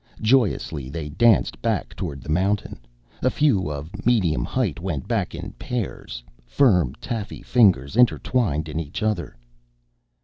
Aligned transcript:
Joyously 0.23 0.89
they 0.89 1.09
danced 1.09 1.61
back 1.61 1.93
toward 1.95 2.21
the 2.23 2.29
mountain. 2.33 2.79
A 3.21 3.29
few 3.29 3.69
of 3.69 4.03
medium 4.03 4.43
height 4.43 4.79
went 4.79 5.07
back 5.07 5.35
in 5.35 5.51
pairs, 5.59 6.23
firm 6.43 6.95
taffy 6.99 7.43
fingers 7.43 7.95
intertwined 7.95 8.67
in 8.67 8.79
each 8.79 9.03
other. 9.03 9.37